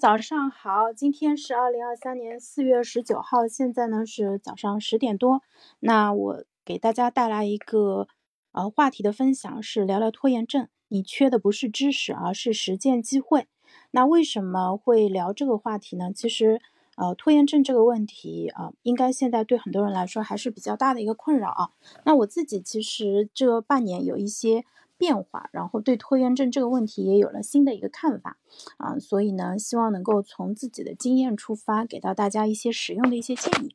[0.00, 5.42] 早上好，今天是二零二三年四月十九号，现在呢是早上十点多。
[5.80, 8.08] 那我给大家带来一个
[8.52, 10.68] 呃话题的分享，是聊聊拖延症。
[10.88, 13.46] 你缺的不是知识，而是实践机会。
[13.90, 16.10] 那为什么会聊这个话题呢？
[16.14, 16.62] 其实
[16.96, 21.70] 呃拖延症这个问题啊，应该现在对很多人来说还是比较大的一个困扰啊。
[22.06, 24.64] 那我自己其实这半年有一些。
[25.00, 28.36] 变化，然后对拖延症这个问题也有了新的一个看法
[28.76, 33.74] 啊，所以呢，希望能够从自己的经验出发，给到大家一些实用的一些建议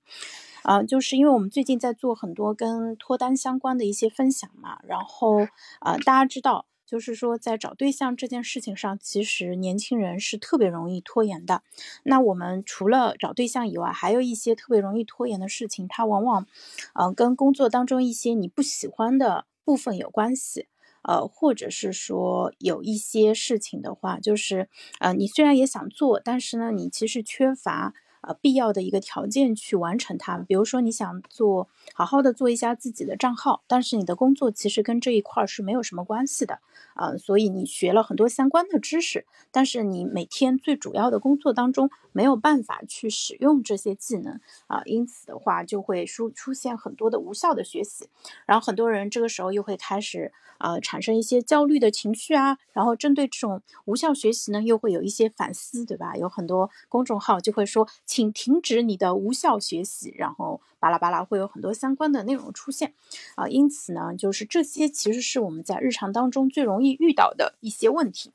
[0.61, 5.39] 啊，就是因为我们最近在做很多跟脱单相关的一些分享嘛，然后
[5.79, 11.63] 啊，大家知道，就是说在找对象这件事情上，其实年轻人是特别容易拖延的。
[12.03, 16.45] 那我们除了找对象以外，还有一些特别容易拖延的事情，它往往
[16.93, 20.67] 嗯跟工作当中一些你不喜欢的部分有关系。
[21.07, 24.67] 呃，或者是说有一些事情的话，就是
[24.99, 27.93] 呃，你虽然也想做，但是呢，你其实缺乏。
[28.27, 30.37] 呃，必要的一个条件去完成它。
[30.39, 36.59] 比如说，你想做好好的做一下自己的账号，但是你的工作其实跟这一块是没有什么关系的
[36.95, 48.09] 啊，所以你学了很多相关的知识，但是你每天最主要的工作当中没有办法去使用这些技能啊，因此的话就会出出现很多的无效的学习，
[48.47, 56.15] 然后很多人这个时候又会开始啊产生一些焦虑的情绪啊，然后针对这种无效学习呢，又会有一些反思，对吧？
[56.17, 57.87] 有很多公众号就会说。
[58.15, 62.93] 请停止你的无效学习，然后巴拉巴拉会有很多相关的内容出现，
[63.35, 68.31] 啊，因此呢，就是这些其实是我们在日常当中最容易遇到的一些问题。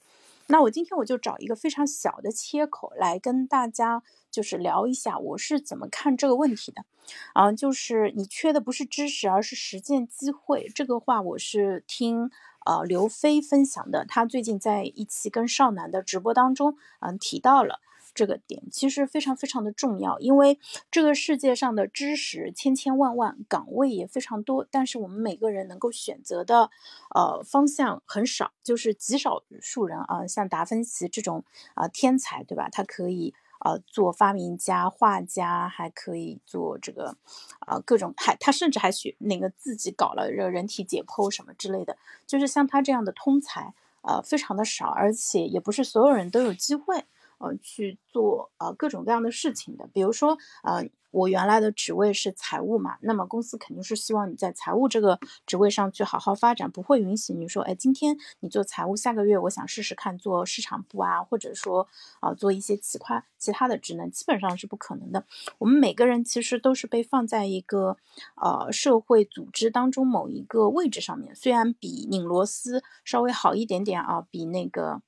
[0.48, 6.84] 那我今天我就找一个非常小的切口来跟大家就是聊一下我是怎么看这个问题的，
[7.33, 10.70] 啊，就是你缺的不是知识，而是实践机会。
[10.75, 12.31] 这个话我是听
[12.67, 17.81] 呃刘飞分享的，他最近在一期跟少男的直播当中，嗯，提到了。
[18.20, 20.58] 这个点其实非常非常的重要，因为
[20.90, 26.68] 这个世界上的知识千千万万，岗位也非常多，但是我们每个人能够选择的，
[27.14, 32.68] 呃，方向很少，就是极少数人啊，像达芬奇这种啊天才，对吧？
[32.70, 33.33] 他可以
[33.64, 37.16] 呃做发明家、画家，还可以做这个
[37.61, 41.96] 啊各种，还他甚至还学那个自己搞了这个人体解剖什么之类的，
[42.27, 43.72] 就是像他这样的通才，
[44.02, 47.06] 呃，非常的少，而且也不是所有人都有机会。
[47.40, 61.89] 呃，去做呃各种各样的事情的，比如说，呃，我原来的职位是财务嘛，那么公司肯定是希望你在财务这个职位上去好好发展，不会允许你说，哎，今天你做财务，下个月我想试试看做市场部啊，或者说
[62.20, 65.24] 啊做一些其他其他的职能，基本上是不可能的。
[65.57, 67.96] 我们每个人其实都是被放在一个
[68.36, 75.01] 呃社会组织当中某一个位置上面，虽然比拧螺丝稍微好一点点啊，比那个。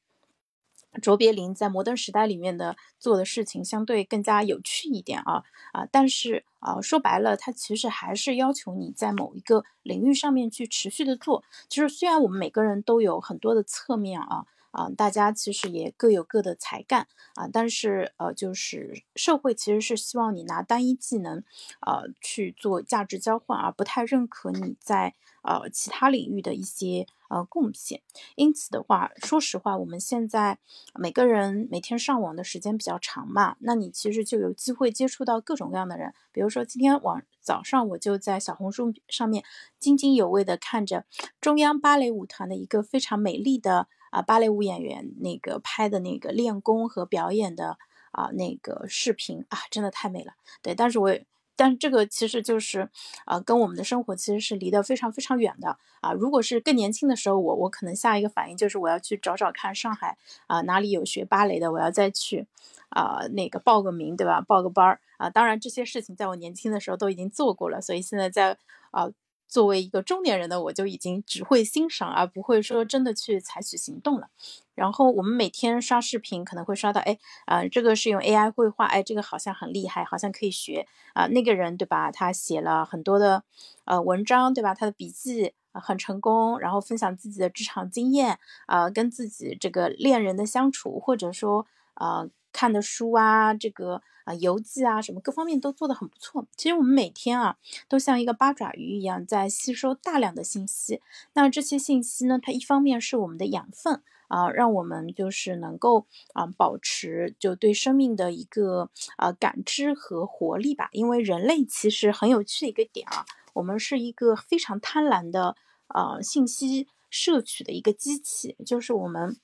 [1.00, 5.42] 卓别林在《摩登时代》里面的做的事情相对更加有趣一点啊
[5.72, 11.42] 啊，但是啊说白了，他其实还是要求你在某一个领域上面去持续的做。
[11.68, 21.42] 就是虽然我们每个人都有很多的侧面啊啊，大家其实也各有各的才干啊，但是呃，就是社会其实是希望你拿单一技能
[21.80, 27.06] 呃去做价值交换，而不太认可你在呃其他领域的一些。
[27.32, 28.02] 呃，贡献。
[28.34, 30.58] 因此的话，说实话，我们现在
[30.94, 36.12] 每个人每天上网的时间比较长嘛，那你其实就有机会接触到各种各样的人。
[36.30, 39.42] 比如说，今天晚早上我就在小红书上面
[39.78, 41.06] 津津有味的看着
[41.40, 47.78] 中央芭蕾舞团的一个非常美丽的啊芭蕾舞演员那个拍的那个练功和表演的
[48.10, 50.34] 啊那个视频啊，真的太美了。
[50.60, 51.24] 对，但是我也。
[51.56, 52.88] 但这个其实就是，
[53.24, 56.12] 啊，跟我们的生活其实是离得非常非常远的啊。
[56.12, 62.46] 如果是更年轻的时候，我我可能下一个反应就是我要去找找看上海啊哪里有学芭蕾的，我要再去
[62.90, 64.40] 啊那个报个名，对吧？
[64.40, 65.30] 报个班儿啊。
[65.30, 68.56] 当然这些事情在我年轻的时候都已经做过了，所以现在在
[68.90, 69.08] 啊。
[69.52, 74.28] 作为一个中年人的我，就已经只会欣赏，而不会说真的去采取行动了。
[74.74, 81.26] 然后我们每天刷视频，可能会刷到，哎，啊，这个是用 AI 绘画，哎，这个好像很厉害，好像可以学啊。
[81.26, 82.10] 那个人对吧？
[82.10, 83.44] 他写了很多的
[83.84, 84.72] 呃文章，对吧？
[84.72, 92.26] 他的笔记很成功，然后分享自己的职场经验啊，跟自己这个恋人的相处，或者说啊。
[92.52, 96.46] 看的书啊，这个啊游记啊，什么各方面都做得很不错。
[96.56, 97.56] 其实我们每天啊，
[97.88, 101.00] 都像一个八爪鱼一样，在吸收大量的信息。
[101.32, 110.88] 那这些信息呢，它一方面是我们的养分啊，让我们就是能够啊保持就对生命的一个啊感知和活力吧。
[110.92, 113.24] 因为人类其实很有趣的一个点啊，
[113.54, 115.56] 我们是一个非常贪婪的
[115.88, 119.36] 呃信息摄取的一个机器，就是我们。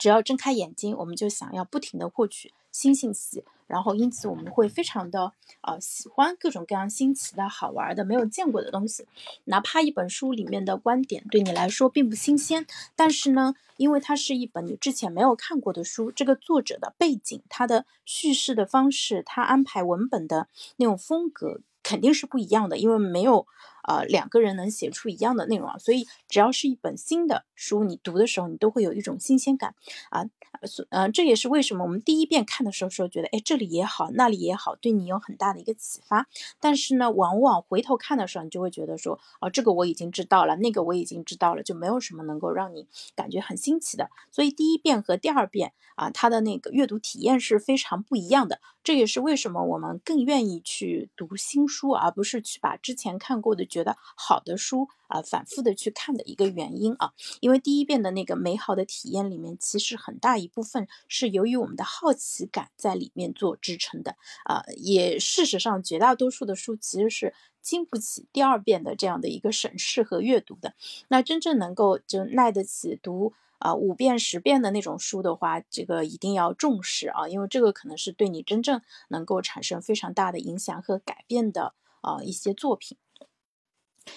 [0.00, 3.44] 只要睁开眼睛，我们就想要不停的获取新信息。
[3.66, 9.06] 然后，因此我们会非常的呃喜欢各种各样新奇的好玩的、没有见过的东西。
[9.44, 12.66] 哪怕一本书里面的观点对你来说并不新鲜，
[12.96, 20.48] 但是呢，因为它是一本你之前没有看过的书，这个作者的背景、他的叙事的方式、他安排文本的
[20.78, 23.46] 那种风格肯定是不一样的，因为没有。
[23.84, 29.74] 呃，两个人能写出一样的内容啊，所以只要是一本新的书，你读的时候，你都会有一种新鲜感
[30.10, 30.26] 啊。
[30.66, 36.26] 所，嗯，这也是为什么我们第一遍看的时候说觉得，哎，这里也好，那里也好，对你有很大的一个启发。
[36.60, 44.10] 但是呢，往往回头看的时候，你就会觉得说，哦，这个我已经知道了，那个我已经知道了，就没有什么能够让你感觉很新奇的。
[44.30, 48.60] 所以第一遍和第二遍啊，它的那个阅读体验是非常不一样的。
[48.82, 57.12] 这也是为什么我们更愿意去读新书，而不是去把之前看过的觉得好的书啊反复的去看的一个原因啊。
[57.40, 64.64] 因为第一遍的那个美好的体验里面，其实很大一部分是由于我们的好奇感在里面做支撑的啊。
[64.76, 70.74] 也事实上，绝大多数的书其实是经不起第二遍的这样的一个审视和阅读的。
[71.06, 73.32] 那真正能够就耐得起读。
[73.60, 82.96] 啊，五遍十遍的那种书的话，这个一定要重视啊，因为这个可能是对你真正能够产生非常大的影响和改变的啊一些作品。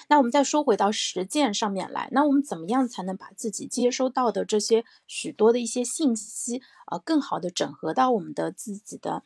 [0.07, 9.23] 那我们再说回到实践上面来，那我们怎么样才能把自己接收到的这些许多的一些信息啊，更好的整合到我们的自己的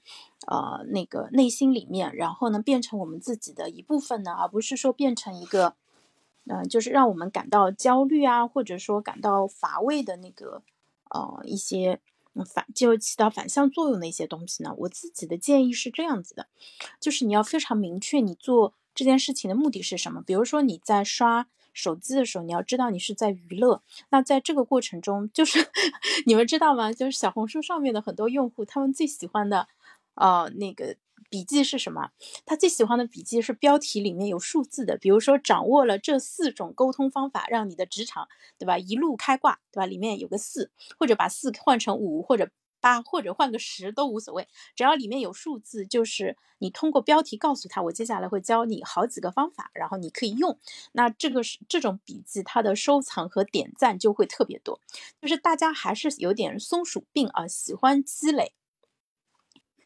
[0.47, 5.75] 呃那个内心里面，然后呢变成我们自己的一部分呢，而不是说变成一个。
[6.49, 10.63] 嗯，就是让我们感到焦虑啊，或者说感到乏味的那个，
[11.09, 11.99] 呃，一些
[12.45, 14.73] 反就起到反向作用的一些东西呢。
[14.77, 16.47] 我自己的建议是这样子的，
[17.01, 20.23] 就是你要非常明确你做这件事情的目的是什么。
[20.25, 23.83] 比如说你在刷手机的时候，你要知道你是在娱乐。
[24.09, 25.69] 那在这个过程中，就是
[26.25, 26.91] 你们知道吗？
[26.91, 29.67] 就是小红书上面的很多用户，他们最喜欢的，
[30.15, 30.95] 呃，那个。
[31.29, 32.11] 笔记是什么？
[32.45, 38.77] 他最喜欢的笔记是标题里面有数字的，比如说掌握了这四种沟通方法，让你的职场，对吧？
[38.77, 39.85] 一路开挂，对吧？
[39.85, 50.57] 里面有个四，或者把四换成五或者八，或者换个十都无所谓，只要里面有数字，就是你通过标题告诉他，我接下来会教你好几个方法，然后你可以用。
[50.91, 54.79] 那这个是这种笔记，它的收藏和点赞就会特别多，
[55.21, 58.53] 就是大家还是有点松鼠病啊，喜欢积累。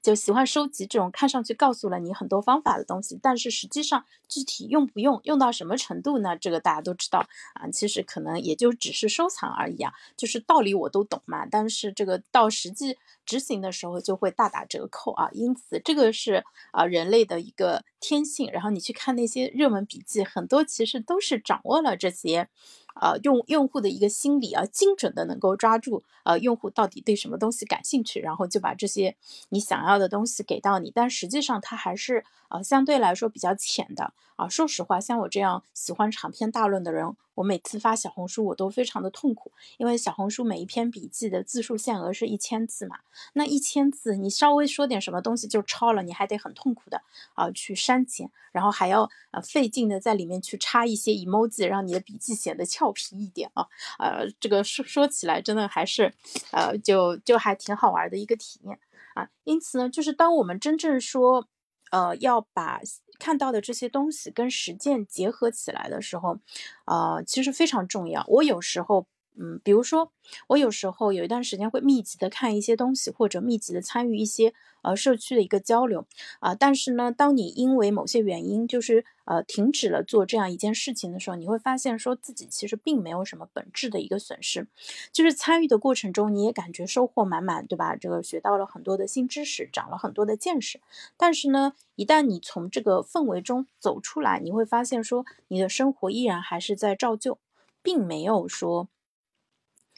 [0.02, 6.36] 就喜欢收集这种看上去告诉了你很多方法的东西，但是实际上具体用不用，用到什么程度呢？
[6.36, 9.94] 这个大家都知道啊，其实可能也就只是收藏而已啊。
[10.18, 15.30] 就是道理我都懂嘛，但是这个到实际执行的时候就会大打折扣啊。
[15.34, 18.50] 因此这个是啊人类的一个天性。
[18.52, 22.50] 然后你去看那些热门笔记，很多其实都是掌握了这些。
[22.96, 29.16] 呃，用用户的一个心理啊，精准的能够抓住呃用户到底对什么东西感兴趣，然后就把这些
[29.50, 30.92] 你想要的东西给到你。
[30.94, 34.50] 但实际上它还是呃相对来说比较浅的啊。
[34.50, 37.16] 说实话，像我这样喜欢长篇大论的人。
[37.36, 43.00] 我每次发小红书，我都非常的痛苦，因为小红书每一篇笔记的字数限额是一千字嘛，
[43.34, 47.02] 那一千字你稍微说点什么东西就超了，你还得很痛苦的
[47.34, 53.68] 啊去删减，然后还要呃费劲的在里面去插一些 emoji，让你的笔记显得俏皮一点啊，
[53.98, 56.14] 呃，这个说说起来真的还是，
[56.52, 58.78] 呃，就就还挺好玩的一个体验
[59.14, 59.30] 啊。
[59.44, 61.48] 因此呢，就是当我们真正说，
[61.92, 62.82] 呃，要把
[63.20, 66.40] 看到的这些东西跟实践结合起来的时候，
[66.86, 68.26] 呃，其实非常重要。
[68.28, 69.06] 我有时候。
[69.38, 70.12] 嗯，比如说，
[70.48, 76.06] 我有时候有一段时间会密集的看一些东西，或者密集的参与一些呃社区的一个交流
[76.40, 76.54] 啊。
[76.54, 84.68] 但是呢，当你因为某些原因，就是呃停止了做这样一件事情的时候，你会发现说自己其实并没有什么本质的一个损失，
[85.14, 87.96] 就是参与的过程中你也感觉收获满满，对吧？
[87.96, 90.82] 这个学到了很多的新知识，长了很多的见识。
[91.16, 97.40] 但是呢，一旦你从这个氛围中走出来，你会发现说你的生活依然还是在照旧，
[97.82, 98.90] 并没有说。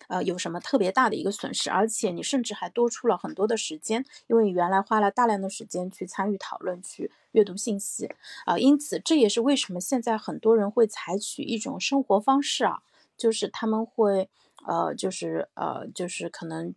[0.07, 1.69] 呃，有什么特别大的一个损失？
[1.69, 8.09] 而且你甚至还多出了很多的时间，因为你原来花了大量的时间去参与讨论、去阅读信息
[8.45, 8.57] 啊。
[8.57, 12.81] 因此，这也是为什么现在很多人会采取一种生活方式啊，
[13.17, 14.29] 就是他们会
[14.65, 16.73] 呃，就是呃，就是可能。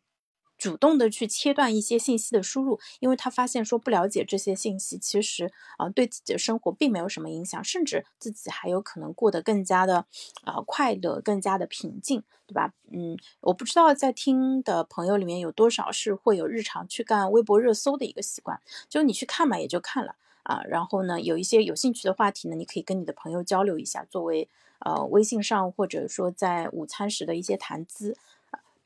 [0.58, 10.06] 主动的去切断一些信息的输入，因为他发现说不了解这些信息，其实啊对自己的生活并没有什么影响，甚至自己还有可能过得更加的
[10.44, 12.72] 啊快乐，更加的平静，对吧？
[12.90, 24.48] 嗯，我不知道在听的朋友里面有多少是会有日常去干微博热搜的一个习惯，就你去看嘛也就看了啊，然后呢有一些有兴趣的话题呢，你可以跟你的朋友交流一下，作为
[24.80, 28.16] 呃微信上或者说在午餐时的一些谈资。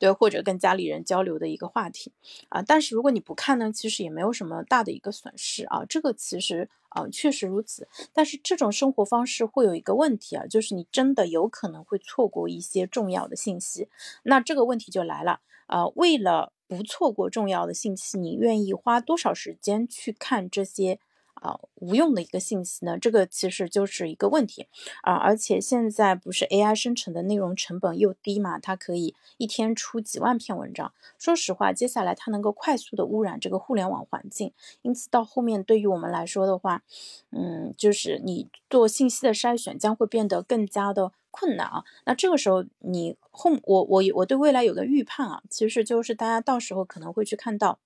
[0.01, 2.11] 对，或者跟家里人交流的一个话题
[2.49, 2.63] 啊。
[2.63, 5.85] 但是如果你不看呢，其实也没有什么大的一个损失啊。
[5.85, 13.89] 这个其实啊确实如此，但是这种生活方式会有一个问题啊，就是你真的有可能会错过一些重要的信息。
[14.23, 20.99] 那这个问题就来了啊，为了不错过重要的信息，你愿意花多少时间去看这些？
[21.41, 24.67] 啊，无用的一个信息呢，这个其实就是一个问题
[25.01, 25.13] 啊。
[25.13, 30.93] 而且现在不是 AI 生成的内容成本又低嘛，它可以一天出几万篇文章。
[31.17, 36.83] 说实话，接下来它能够快速的污染这个互联网环境，因此到后面对于我们来说的话，
[37.31, 41.83] 嗯，就是你做信息的筛选将会变得更加的困难啊。
[42.05, 47.79] 那这个时候你后我我我对未来有个预判啊，其实就是大家到时候可能会去看到。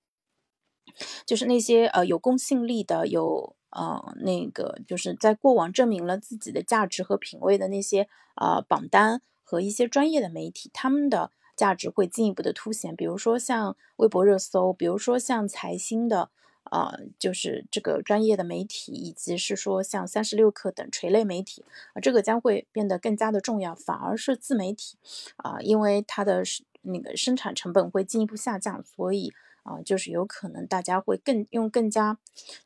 [1.24, 12.96] 就是那些呃有公信力的，有呃那个就是在过往证明了自己的价值和品位的那些呃榜单和一些专业的媒体，他们的价值会进一步的凸显。
[12.96, 16.30] 比如说像微博热搜，比如说像财新的
[16.70, 23.74] 呃就是这个专业的媒体，以及是说像三十六氪等垂类媒体啊，这个将会变得更加的重要。
[23.74, 24.96] 反而是自媒体
[25.36, 26.42] 啊，因为它的
[26.82, 29.34] 那个生产成本会进一步下降，所以。
[29.66, 32.18] 啊，就是有可能大家会更用更加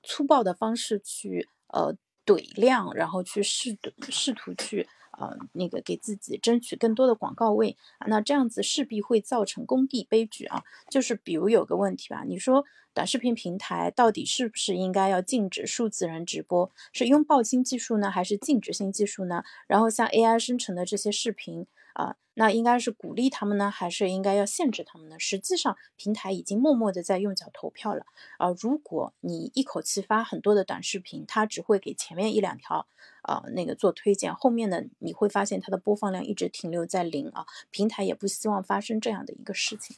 [0.03, 3.79] 粗暴的方式去呃怼量，然后去试
[4.11, 4.87] 试图去
[5.19, 7.77] 呃那个给自己争取更多的广告位，
[8.07, 10.63] 那这样子势必会造成工地悲剧啊。
[10.91, 16.71] 就是比如有个问题吧，你说短视频平台到底是不是应该要禁止数字人直播？
[16.93, 19.43] 是拥抱新技术呢，还是禁止新技术呢？
[19.67, 21.67] 然后像 AI 生成的这些视频。
[22.01, 25.19] 啊，那应该是鼓励他们呢，还是应该要限制他们呢？
[25.19, 28.07] 实际上，平台已经默默的在用脚投票了。
[28.39, 32.87] 啊，如果你一口气发很多的短视频，它只会给前面一两条，
[33.23, 37.45] 啊，那个做推荐，后面的你会发现它的播放量一直停留在零啊。
[37.71, 39.97] 平台也不希望发生这样的一个事情。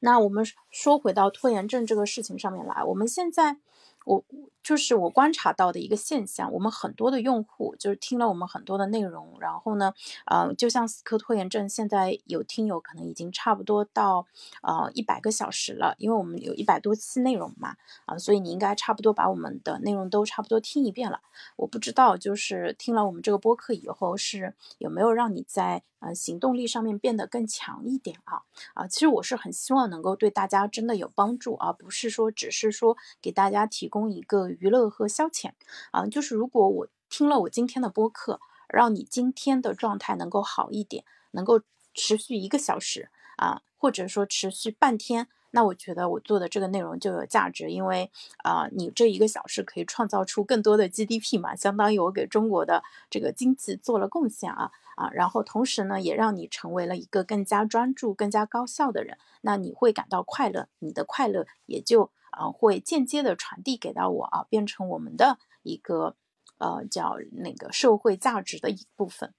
[0.00, 3.58] 那我们说回到拖延症这个事情上面来，我们现在。
[4.06, 4.24] 我
[4.62, 9.92] 就是我观察到的一个现象，我们很多的用户就是听了我们很多的内容，然后呢，
[10.26, 14.26] 呃，就像死磕拖延症，现在有听友可能已经差不多到
[14.62, 21.20] 呃一百个小时了，因为我们有一百多期内容嘛，啊，所以你应该差不多把我们的内容都差不多听一遍了。
[21.56, 25.82] 我不知道，就是听了我们这个播客以后，是有没有让你在。
[25.98, 28.42] 呃，行动力上面变得更强一点啊
[28.74, 28.86] 啊！
[28.86, 35.52] 其实我是很希望能够对大家真的有帮助，而不是说只是说给大家提供供一个娱乐和消遣
[35.90, 36.06] 啊。
[36.06, 41.62] 就是如果我听了我今天的播客，让你今天的状态能够好一点，能够
[41.94, 45.28] 持续一个小时啊，或者说持续半天。
[45.52, 48.10] 那我觉得我做的这个内容就有价值，因为
[48.44, 66.14] 啊，你这一个小时可以创造出更多的 GDP 嘛，相当于我给中国的这个经济做了贡献啊啊，然后同时呢，也让你成为了一个更加专注、更加高效的人，那你会感到快乐，你的快乐也就啊会间接的传递给到我啊，变成我们的一个
[66.58, 69.34] 呃叫那个社会价值的一部分。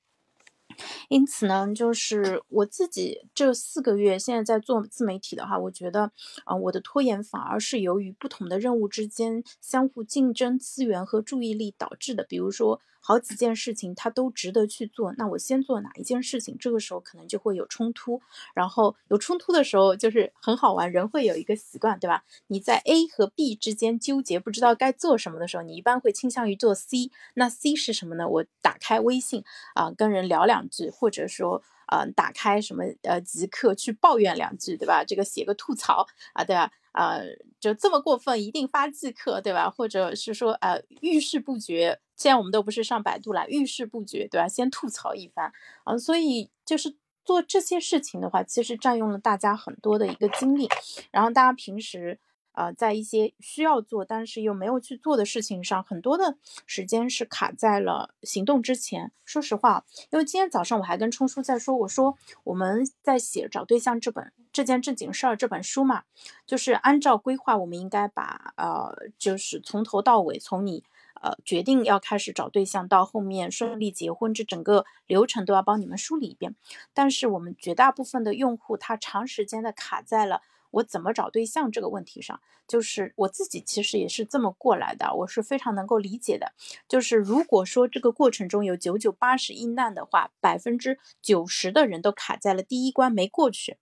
[1.08, 6.12] 因此呢，就是我自己这四个月现在在做自媒体的话，我觉得，
[6.44, 12.24] 啊，我的拖延反而是由于不同的任务之间相互竞争资源和注意力导致的。
[12.24, 12.82] 比如说。
[13.08, 16.58] 好几件事情他都值得去做，那我先做哪一件事情？
[16.60, 18.22] 这个时候可能就会有冲突，
[18.54, 22.26] 然后有冲突的时候就是很好玩，人会有一个习惯，对吧？
[22.48, 27.10] 你在 A 和 B 之间纠结，不知道该做什么的时候，你一般会倾向于做 C。
[27.36, 28.28] 那 C 是什么呢？
[28.28, 31.64] 我打开微信啊，跟人聊两句，或者说。
[31.88, 35.04] 呃，打开什么呃极客去抱怨两句，对吧？
[35.04, 36.72] 这个写个吐槽啊，对吧？
[36.94, 37.24] 呃，
[37.60, 39.70] 就这么过分，一定发即刻，对吧？
[39.70, 44.48] 或者是说呃遇事不决，现在我们都不是上百度了，遇事不决，对吧？
[44.48, 45.52] 先吐槽一番
[45.84, 50.70] 啊，所以就是做这些事情的话，其实占用了大家很多的一个精力，
[51.12, 52.20] 然后大家平时。
[52.58, 59.12] 呃，在一些需要做但是又没有去做的事情上，很多的时间是卡在了行动之前。
[59.26, 66.06] 说实话，因为今天早上我还跟冲叔在说，我说我们在写《找对象》这本这件正经事儿这本书嘛，
[66.48, 70.84] 就是按照规划，我们应该把呃，就是从头到尾，从你
[71.22, 76.56] 呃决定要开始找对象到后面顺利结婚，这整个流程都要帮你们梳理一遍。
[76.96, 80.42] 但是我们绝大部分的用户，他长时间的卡在了。
[80.72, 86.54] 我怎么找对象这个问题上，就是我自己其实也是这么过来的，我是非常能够理解的。
[86.88, 93.78] 就是如果说这个过程中有九九八十一难的话，百分之九十的人都卡在了第一关没过去。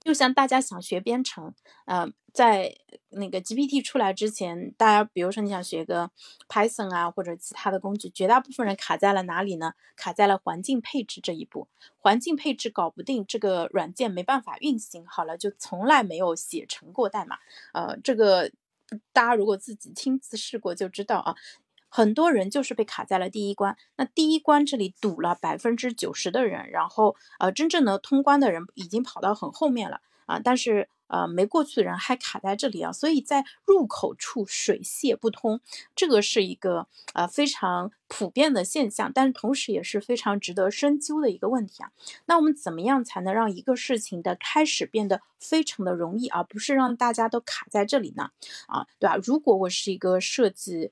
[0.00, 1.54] 就像大家想学编程，
[1.86, 2.74] 呃，在
[3.10, 6.10] 那个 GPT 出来之前，大家比如说你想学个
[6.48, 9.74] Python 啊，或者其他的工具，绝大部分人卡在了哪里呢？
[9.96, 11.68] 卡在了环境配置这一步。
[11.98, 17.38] 环境配置搞不定，这个软件没办法运行好了，就从来没有写成过代码。
[17.72, 18.50] 呃，这个
[19.12, 21.34] 大家如果自己亲自试过就知道啊。
[21.94, 35.60] 很多人就是被卡在了第一关，那第一关这里堵了百分之九十的人，然后呃，真正的通关的人已经跑到很后面了啊，但是呃没过去的人还卡在这里啊，所以在入口处水泄不通，
[35.94, 41.90] 这个是一个呃非常普遍的现象，但是同时也是非常值得深究的一个问题啊。
[42.24, 48.30] 那我们怎么样才能让一个事情的开始变得非常的容易，而不是让大家都卡在这里呢？
[48.66, 49.16] 啊，对吧？
[49.22, 50.90] 如果我是一个设计。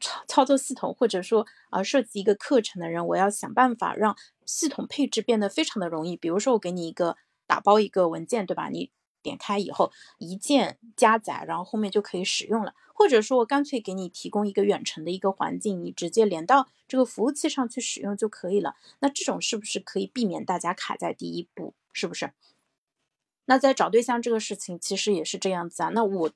[0.00, 6.16] 操操作系统，或者说啊设计一个课程的人，我要想办法让系统配置变得非常的容易。
[6.16, 8.68] 比如说，我给你一个打包一个文件，对吧？
[8.68, 8.90] 你
[9.22, 12.74] 点开以后一键加载，然后后面就可以使用了。
[12.94, 18.76] 或者说我干脆给你提供一个远程的一个环境，你直接连到这个服务器上去使用就可以了。
[19.00, 21.74] 那这种是不是可以避免大家卡在第一步？
[21.92, 22.32] 是不是？
[23.46, 25.88] 那在找对象这个事情其实也是这样子啊。
[25.88, 26.30] 那我。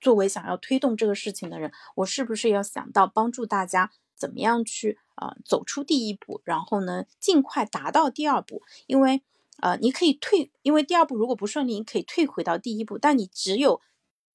[0.00, 8.62] 作为想要推动这个事情的人，我是不是要想到帮助大家怎么样去啊走出第一步，然后呢尽快达到第二步？
[8.86, 9.22] 因为
[9.60, 13.80] 呃你可以退，因为第二步如果不顺利，你可以退回到第一步，但你只有。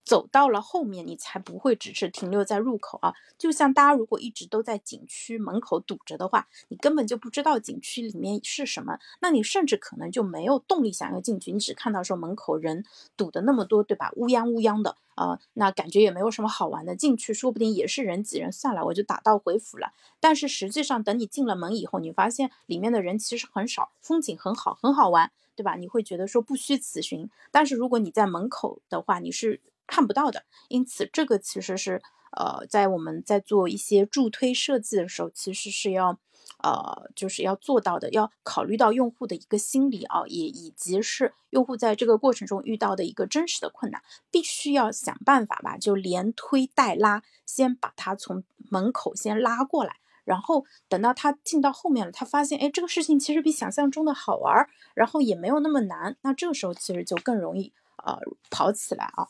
[0.03, 3.13] 走到了后面，你才不会只是停留在入口啊！
[3.37, 11.51] 就像大家如果一直都在景区门口堵着的话，你根本就不知道景区里面是什么，那你甚至可能就没有动力想要进去。
[11.51, 12.83] 你只看到说门口人
[13.15, 14.11] 堵的那么多，对吧？
[14.15, 16.95] 乌泱乌泱的啊，那感觉也没有什么好玩的。
[16.95, 19.93] 进去说不定也是人挤人，算了，我就打道回府了。
[20.19, 25.75] 但是实际上，等你进了门以后，你发现里面的人其实很少，风景很好，很好玩，对吧？
[25.75, 27.29] 你会觉得说不虚此行。
[27.51, 29.61] 但是如果你在门口的话，你是。
[29.91, 32.01] 看不到的，因此这个其实是
[32.37, 36.17] 呃，在我们在做一些助推设计的时候，其实是要
[36.63, 57.73] 呃，就是要做到的，要考虑到用户的一个心理啊，也以及是用户在这个过程中遇到的一个真实的困难，必须要想办法吧，就连推带拉，先把他从门口先拉过来，然后等到他进到后面了，他发现哎，这个事情其实比想象中的好玩，然后也没有那么难，那这个时候其实就更容易
[58.05, 58.17] 呃
[58.49, 59.27] 跑起来啊。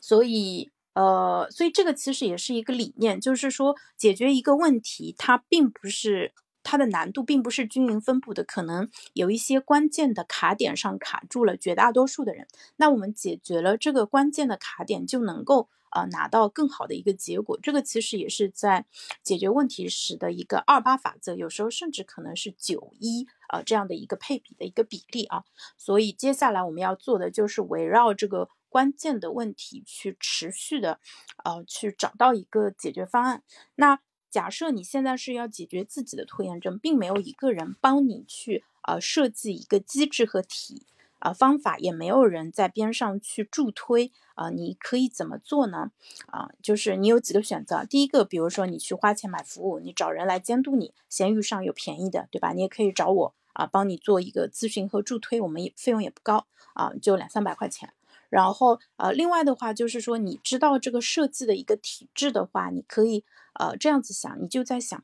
[0.00, 12.48] 所以，呃，所以这个其实也是一个理念，就是说解决一个问题，它并不是它的难度并不是均匀分布的，可能有一些关键的卡点上卡住了绝大多数的人。
[12.76, 17.58] 那我们解决了这个关键的卡点，就能够呃拿到更好的一个结果。
[17.62, 18.86] 这个其实也是在
[19.22, 25.44] 解决问题时的一个二八法则，有时候甚至可能是九一呃这样的一个配比的一个比例啊。
[25.76, 28.48] 所以接下来我们要做的就是围绕这个。
[28.76, 31.00] 关键的问题去持续的，
[31.44, 33.42] 呃，去找到一个解决方案。
[33.76, 40.84] 那假设你现在是要解决自己的拖延症，并没有一个人帮你去呃设计一个机制和体
[41.20, 45.92] 啊方法，也没有人在边上去助推啊，你可以怎么做呢？
[46.26, 47.82] 啊，就是你有几个选择。
[47.86, 52.52] 第一个，比如说你去花钱买服务，你找人来监督你，闲鱼上有便宜的，对吧？
[52.52, 57.94] 你也可以找我啊，帮你做一个咨询和助推，我们也费用也不高啊，就两三百块钱。
[58.36, 65.02] 然后，呃，另外的话就是说，你知道这个设计的一个体制的话，你可以，呃，这样子想，你就在想，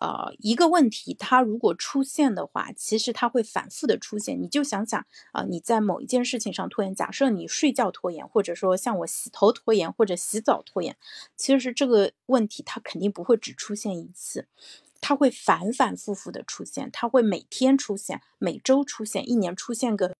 [0.00, 4.40] 呃，一个问题它如果出现的话，其实它会反复的出现。
[4.40, 10.96] 你就想想，啊，你在某一件事情上拖延，假设你睡觉拖延，或者说像我洗头拖延或者洗澡拖延，
[11.36, 14.46] 其实这个问题它肯定不会只出现一次，
[15.02, 20.14] 它会反反复复的出现，它会每天出现，每周出现，一年出现个。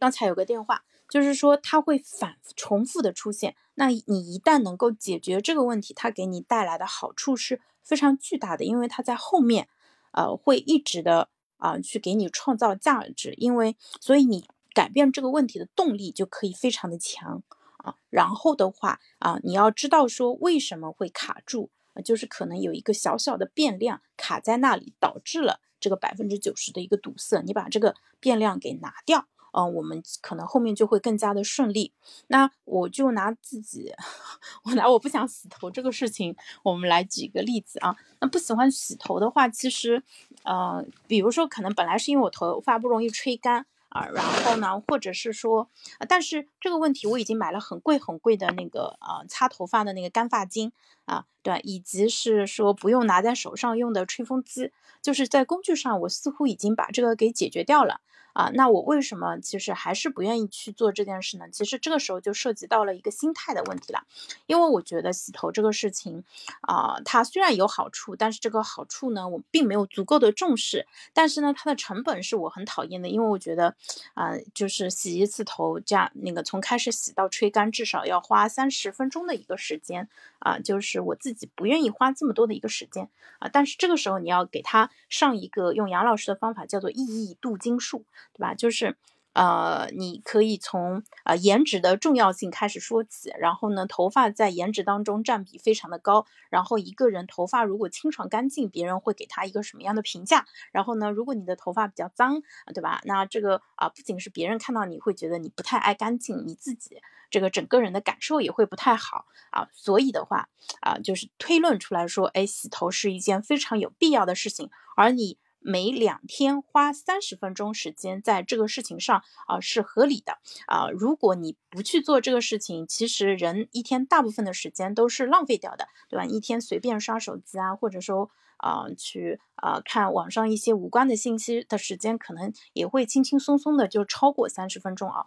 [0.00, 3.54] 刚才有个电话，就是说它会反重复的出现。
[3.74, 9.68] 那你一旦能够解决这个问题，它给你带来的好处是非常巨大的，因为它在后面，
[10.12, 13.34] 呃，会一直的啊去给你创造价值。
[13.36, 17.42] 因为所以你改变这个问题的动力就可以非常的强
[17.76, 17.96] 啊。
[18.08, 21.68] 然后的话啊，你要知道说为什么会卡住，
[22.02, 27.42] 就是可能有一个小小的变量卡在那里，导致了这个百分之九十的一个堵塞。
[27.42, 29.26] 你把这个变量给拿掉。
[29.52, 31.92] 嗯，我们可能后面就会更加的顺利。
[32.28, 33.92] 那我就拿自己，
[34.64, 37.96] 我拿我不想洗头这个事情，我们来举个例子啊。
[38.20, 40.02] 那不喜欢洗头的话，其实，
[40.44, 45.68] 呃，比如说可能本来是因为我头发不容易吹干啊，然后呢，或者是说，
[46.08, 50.70] 但是这个问题我已经买了很贵很贵的那个呃擦头发的那个干发巾
[51.06, 54.70] 啊，对，以及是说不用拿在手上用的吹风机，
[55.02, 58.00] 就是在工具上我似乎已经把这个给解决掉了。
[58.32, 61.48] 啊，那我为什么其实还是不愿意去做这件事呢？
[61.50, 64.04] 其实这个时候就涉及到了一个心态的问题了，
[64.46, 66.24] 因为我觉得洗头这个事情，
[66.62, 70.86] 啊，它虽然有好处，但是这个好处呢，我并没有足够的重视。
[71.12, 73.74] 但是呢，它的成本是我很讨厌的，因为我觉得，
[74.14, 88.04] 啊，就是洗一次头，这样那个从开始洗到吹干，至少要花三十分钟的一个时间，啊，就是我自己不愿意花这么多的一个时间，啊，但是这个时候你要给他上一个用杨老师的方法，叫做意义镀金术。
[88.32, 88.54] 对吧？
[88.54, 88.96] 就是，
[89.32, 100.46] 呃，你可以从呃颜值的重要性开始说起，然后呢，头发在颜值当中占比非常的高，然后一个人头发如果清爽干净，别人会给他一个什么样的评价？
[100.72, 102.42] 然后呢，如果你的头发比较脏，
[102.74, 103.00] 对吧？
[103.04, 109.68] 那这个啊，不仅是别人看到你会觉得你不太爱干净，你自己这个整个人的感受也会不太好啊。
[109.72, 110.48] 所以的话
[110.80, 115.38] 啊，就是推论出来说，哎，洗头是一件非常有必要的事情，而你。
[115.62, 120.88] 每两天花三十分钟时间在这个事情上啊是合理的啊。
[120.90, 126.24] 如果你不去做这个事情，其实人一天大部分的时间都是浪费掉的，对吧？
[126.24, 135.26] 一天随便刷手机啊，或者说啊去啊看网上一些无关的信息的时间，可能也会轻轻松松的就超过三十分钟啊。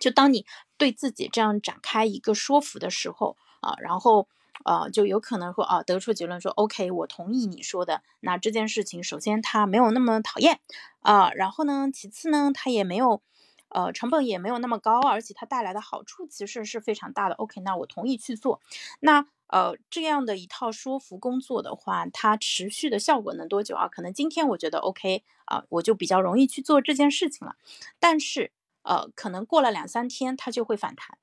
[0.00, 0.46] 就当你
[0.78, 4.28] 对自己这样展开一个说服的时候啊，然后。
[4.64, 8.02] 呃，就有可能说啊，得出结论说，OK，我同意你说的。
[8.20, 10.60] 那这件事情，首先它没有那么讨厌
[11.00, 13.22] 啊，然后呢，其次呢，它也没有，
[13.68, 17.34] 呃，成本也没有那么高，而且它带来的好处其实是非常大的。
[17.34, 18.60] OK，那我同意去做。
[19.00, 23.86] 那呃，这样的一套说服工作的话，它持续的效果能多久啊？
[23.88, 27.56] 可能今天我觉得 OK 啊，我就比较容易去做这件事情了。
[28.00, 31.18] 但是呃，可能过了两三天，它就会反弹。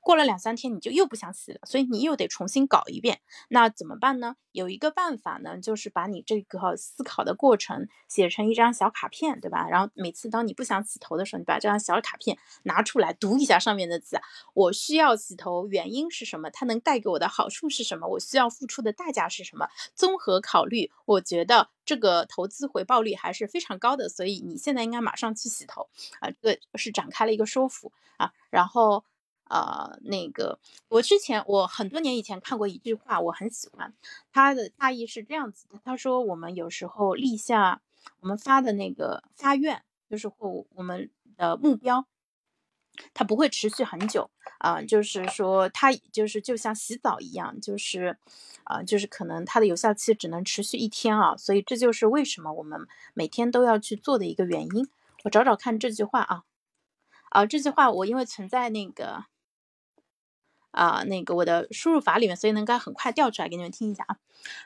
[0.00, 3.20] 过了两三天，你就又不想洗了，所以你又得重新搞一遍。
[3.48, 4.36] 那怎么办呢？
[4.52, 9.68] 有一个办法呢，就是把你这个思考的过程写成一张小卡片，对吧？
[9.68, 14.20] 然后每次当你不想洗头的时候，你把这张小卡片拿出来读一下上面的字。
[14.54, 16.50] 我需要洗头，原因是什么？
[16.50, 18.08] 它能带给我的好处是什么？
[18.08, 19.68] 我需要付出的代价是什么？
[19.94, 26.30] 综合考虑，我觉得这个投资回报率还是非常高的，所以你现在应该马上去洗头啊！
[26.42, 29.04] 这个是展开了一个说服啊，然后。
[29.50, 33.92] 呃，那个，我之前我很多年以前看过一句话，我很喜欢，
[34.32, 37.82] 它的大意是这样子的：他说，我们有时候立下
[38.20, 42.06] 我们发的那个发愿，就是或我们的目标，
[43.12, 48.16] 它不会持续很久啊，就是说，它就是就像洗澡一样，就是
[48.62, 54.88] 啊，就是可能它的有效期只能持续一天啊，所以这就是为什么我们每天都要去做的一个原因。
[55.24, 56.44] 我找找看这句话啊，
[57.30, 59.24] 啊，这句话我因为存在那个。
[60.70, 64.18] 啊，那个我的输入法里面，所以能够很快调出来给你们听一下啊。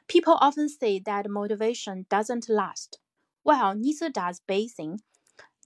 [0.07, 2.99] People often say that motivation doesn't last.
[3.43, 5.01] Well, neither does bathing.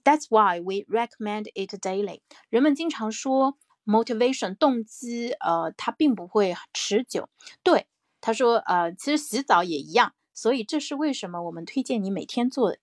[0.03, 2.21] That's why we recommend it daily.
[2.49, 7.29] 人们经常说 motivation 动机，呃，它并不会持久。
[7.63, 7.87] 对，
[8.21, 10.13] 他说，呃，其实洗澡也一样。
[10.33, 12.77] 所以这是为什么我们推荐你每天做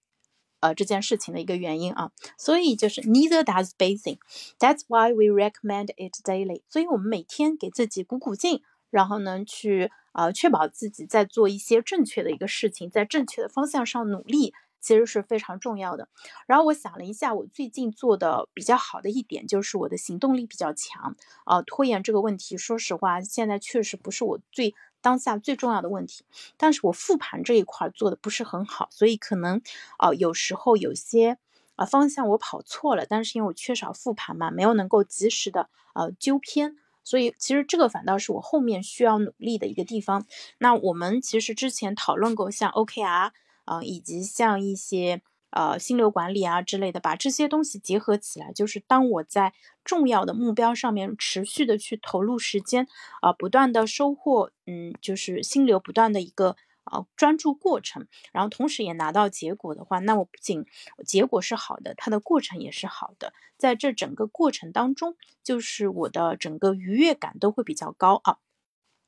[0.60, 4.18] 呃，这件事情的一个原因啊，所以就是 neither does bathing.
[4.58, 6.62] That's why we recommend it daily.
[6.68, 16.08] 所以我们每天给自己鼓鼓劲，然后呢，去呃确保自己在做一些正确的一个事情，在正确的方向上努力，其实是非常重要的。
[16.46, 24.74] 然后我想了一下，我最近做的比较好的一点就是我的行动力比较强啊，拖延这个问题，说实话，现在确实不是我最。
[25.06, 26.24] 当下最重要的问题，
[26.56, 29.62] 但是我复盘这一块做的不是很好，所以可能
[29.98, 31.38] 啊有时候有些
[31.76, 40.26] 啊方向我跑错了，但是因为我缺少复盘嘛，没有能够及时的呃纠偏，所以其实这个反倒是我后面需要努力的一个地方。
[40.58, 43.30] 那我们其实之前讨论过像 OKR
[43.64, 45.22] 啊，以及像一些。
[45.56, 52.86] 呃，心流管理啊之类的，把这些东西结合起来，就是当我在重要的目标上面持续的去投入时间，
[53.22, 60.66] 啊，不断的收获，嗯，就是心流不断的一个呃专注过程，然后同时也拿到结果的话，那我不仅
[61.06, 68.36] 结果是好的，它的过程也是好的，在这整个过程当中，就是我的整个愉悦感都会比较高啊。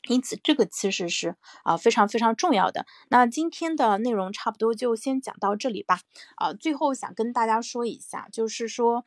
[0.07, 1.35] 因此，这个其实是
[1.65, 2.87] 啊非常非常重要的。
[3.09, 6.01] 那今天的内容差不多就先讲到这里吧。
[6.37, 9.05] 啊，最后想跟大家说一下，就是说，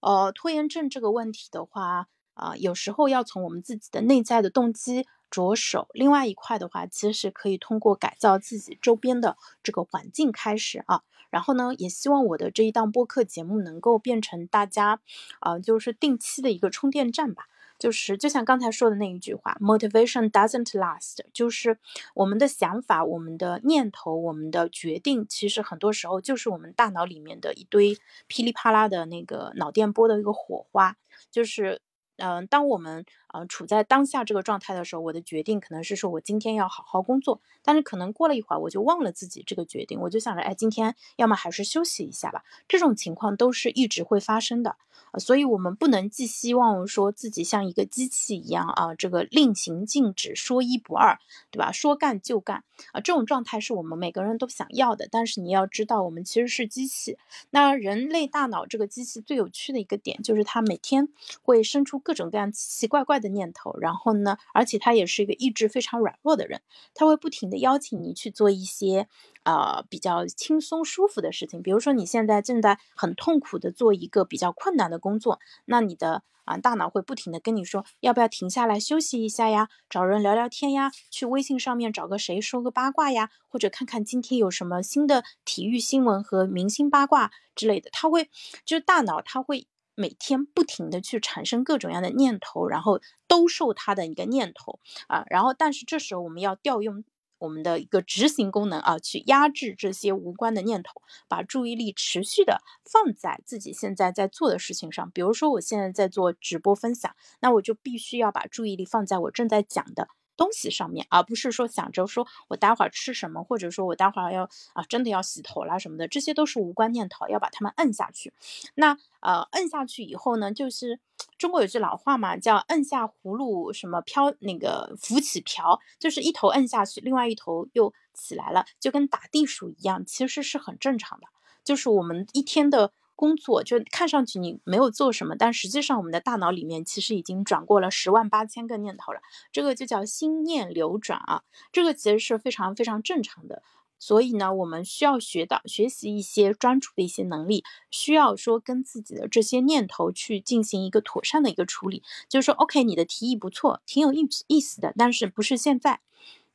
[0.00, 5.88] 呃，拖延症这个问题的话，啊，有时候要从我们自己的内在的动机着手。
[5.92, 11.02] 另外一块的话，其实可以通过改造自己周边的这个环境开始啊。
[11.30, 15.00] 然后呢，也希望我的这一档播客节目能够变成大家，
[15.38, 17.44] 啊，就是定期的一个充电站吧。
[17.80, 21.78] 就是就像刚才说的那一句话，motivation doesn't last，就是
[22.14, 27.96] 我们的想法、我们的念头、我们的决定，其实很多时候就是我们大脑里面的一堆
[28.28, 30.94] 噼里啪啦的那个脑电波的一个火花，
[31.32, 31.80] 就是。
[32.22, 42.42] 嗯，当我们呃处在当下这个状态的时候，我的决定可能是说我今天要好好工作，但是可能过了一会儿我就忘了自己这个决定，我就想着，哎，今天要么还是休息一下吧。
[42.66, 44.76] 这种情况都是一直会发生的，
[45.18, 51.18] 所以我们不能寄希望说自己像一个机器一样啊，这个令行禁止，说一不二，
[51.52, 51.70] 对吧？
[51.70, 55.06] 说干就干啊，这种状态是我们每个人都想要的。
[55.10, 57.16] 但是你要知道，我们其实是机器。
[57.50, 61.08] 那人类大脑这个机器最有趣的一个点就是它每天
[61.42, 62.00] 会生出。
[62.02, 66.62] 各种各样奇奇怪怪的念头，然后呢，而且他也是一个意志非常软弱的人，
[66.94, 69.06] 他会不停的邀请你去做一些
[69.44, 71.62] 呃比较轻松舒服的事情。
[71.62, 87.90] 比如说你现在正在很痛苦的做一个比较困难的工作，那你的啊大脑会不停的跟你说，要不要停下来休息一下呀，找人聊聊天呀，去微信上面找个谁说个八卦呀，或者看看今天有什么新的体育新闻和明星八卦之类的。
[87.92, 88.30] 他会
[88.64, 89.66] 就是大脑他会。
[90.00, 97.04] 每天不停的去产生各种样的念头，然后兜售他的一个念头啊，然后但是这时候我们要调用
[97.36, 105.10] 我们的一个执行功能啊，去压制这些无关的念头，把注意力持续的放在自己现在在做的事情上。
[105.10, 110.08] 比如说我现在在做直播分享，那我就必须要把注意力放在我正在讲的。
[110.40, 118.32] 东西上面，而不是说想着说我待会儿吃什么，或者说我待会儿要啊真的要洗头啦什么的，这些都是无关念头，要把它们摁下去。
[118.74, 120.98] 那呃摁下去以后呢，就是
[121.36, 131.26] 中国有句老话嘛，叫摁下葫芦什么飘那个浮起瓢，就是一头摁下去，另外一头又起来了，就跟打地鼠一样，其实是很正常的。
[131.62, 132.92] 就是我们一天的。
[133.20, 139.20] 工作就看上去你没有做什么，但实际上我们的大脑里面其实已经转过了十万八千个念头了，
[139.52, 143.62] 这个就叫心念流转啊，这个其实是非常非常正常的。
[143.98, 156.00] 所以呢，我们需要学到学习一些专注的一些能力，需要说跟自己的这些念头去进行一个妥善的一个处理，就是说，OK，你的提议不错，挺有意意思的，但是不是现在。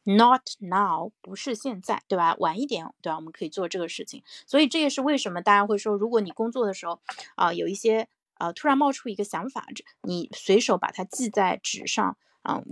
[0.06, 2.36] Not now，不是现在，对吧？
[2.40, 3.16] 晚一点，对吧？
[3.18, 4.24] 我们可以做这个事情。
[4.46, 7.00] 所以这也是为什么大家会说，如果你工作的时候
[7.36, 9.66] 啊，有一些呃突然冒出一个想法，
[10.04, 12.64] 你随手把它记在纸上，嗯。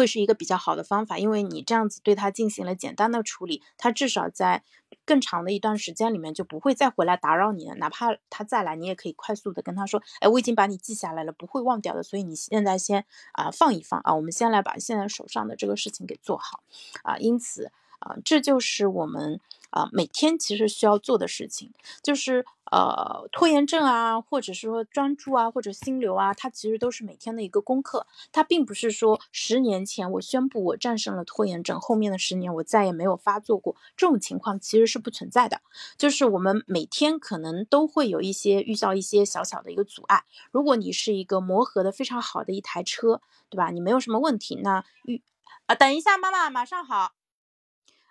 [0.00, 4.64] 会是一个比较好的方法，因为你这样子对他进行了简单的处理，他至少在
[5.04, 7.74] 更长的一段时间里面就不会再回来打扰你了。
[7.74, 12.02] 哪怕他再来，你也可以快速的跟他说：“哎，我已经把你记下来了，不会忘掉的。
[12.02, 16.62] 所以你现在先啊放一放啊，我们先来把现在手上的这个事情给做好
[17.02, 22.44] 啊。”因此啊，这就是我们啊每天其实需要做的事情，就是。
[22.72, 28.06] 呃，拖延症啊，或者是说专注啊，或者心流啊，它其实都是每天的一个功课。
[28.30, 33.74] 它并不是说十年前我宣布我战胜了拖延症，后面的十年我再也没有发作过。
[33.96, 35.62] 这种情况其实是不存在的。
[35.98, 40.22] 就是我们每天可能都会有一些遇到一些小小的一个阻碍。
[40.52, 43.70] 如果你是一个磨合的非常好的一台车，对吧？
[43.70, 45.20] 你没有什么问题，那遇
[45.66, 47.14] 啊，等一下，妈妈马上好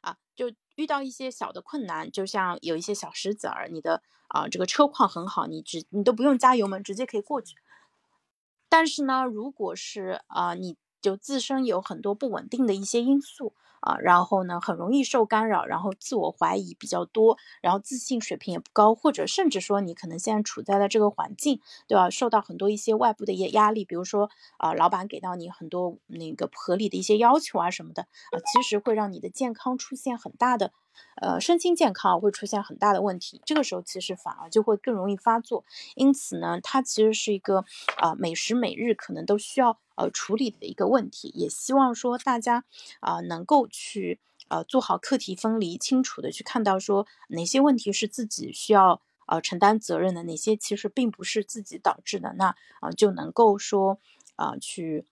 [0.02, 4.02] 啊，就遇到一些小的困难，就像有一些小石子儿，你的。
[4.30, 7.56] 啊，这个车况很好，你直你都不用加油门，直接可以过去。
[8.70, 13.54] 但是呢，如果是啊，你就自身有很多不稳定的一些因素。
[13.82, 22.10] 啊，然后呢，很容易受干扰，然后自我怀疑比较多，然后自信水平也不高，或者甚至说你可能现在处在的这个环境，对吧？
[22.10, 30.74] 受到很多一些外部的一些压力，比如说啊，老板给到你很多那个不合理的一些要求啊什么的啊，其实会让你的健康出现很大的，
[31.22, 33.42] 呃，身心健康会出现很大的问题。
[33.46, 35.64] 这个时候其实反而就会更容易发作。
[35.96, 37.64] 因此呢，它其实是一个
[37.96, 39.80] 啊，每时每日可能都需要。
[40.00, 42.64] 呃，处理的一个问题，也希望说大家
[43.02, 54.00] 啊能够去呃做好课题分离，清楚的去看到说哪些问题是自己需要呃承担责任的，哪些其实并不是自己导致的，那啊就能够说
[54.38, 55.06] 啊去。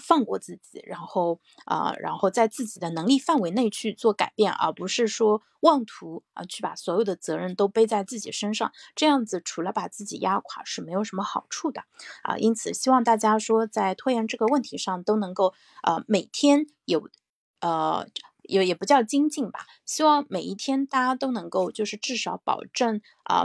[0.00, 11.82] 放过自己，然后啊，然后在自己的能力范围内去做改变，而不是说妄图啊去把所有的责任都背在自己身上，这样子除了把自己压垮是没有什么好处的
[12.22, 12.36] 啊。
[12.38, 17.08] 因此，希望大家说在拖延这个问题上都能够呃每天有
[17.60, 18.06] 呃
[18.42, 23.44] 也也不叫精进吧，希望每一天大家都能够就是至少保证啊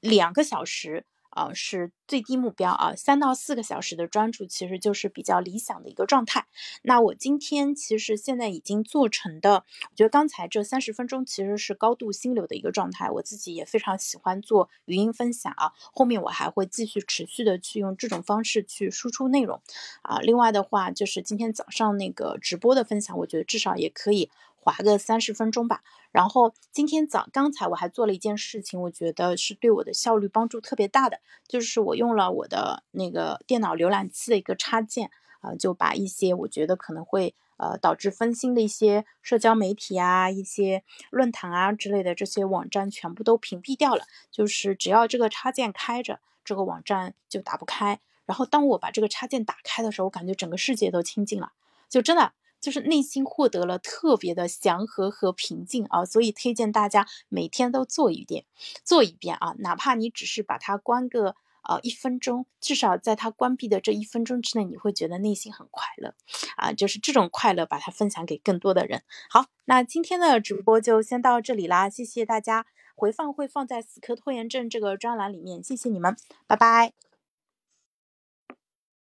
[0.00, 1.06] 两个小时。
[1.30, 6.46] 啊，是最低目标啊，三到四个小时的专注其实就是比较理想的一个状态。
[6.82, 13.10] 那我今天其实现在已经做成的，我觉得刚才这三十分钟其实是高度心流的一个状态。
[13.10, 19.60] 我自己也非常喜欢做语音分享啊，后面我还会继续持续的去用这种方式去输出内容
[20.02, 20.18] 啊。
[20.18, 24.30] 另外的话，就是今天早上那个直播的分享，我觉得至少也可以。
[24.62, 31.18] 划个三十分钟吧，然后今天早刚才我还做了一件事情，我觉得是对我的效率帮助特别大的，
[31.48, 47.98] 就是我用了我的那个电脑浏览器的一个插件啊，就把一些我觉得可能会呃导致分心的一些社交媒体啊、一些论坛啊之类的这些网站全部都屏蔽掉了，就是只要这个插件开着，这个网站就打不开。
[48.26, 51.52] 然后当我把这个插件打开的时候，我感觉整个世界都清静了，
[51.88, 52.32] 就真的。
[52.60, 58.44] 就是内心获得了特别的祥和和平静啊，所以推荐大家每天都做一遍，
[58.84, 66.14] 做一遍啊，哪怕你只是把它关个呃一分钟，至少在它关闭的这一分钟之内，你会觉得内心很快乐
[66.56, 69.02] 啊，就是这种快乐，把它分享给更多的人。
[69.28, 77.09] 好，那今天的直播就先到这里啦，谢谢大家，回放会放在死磕拖延症这个专栏里面，谢谢你们，拜拜。